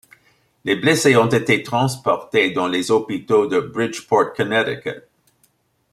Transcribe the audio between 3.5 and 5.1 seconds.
Bridgeport, Connecticut.